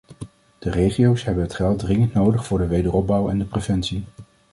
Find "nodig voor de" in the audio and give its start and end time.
2.13-2.67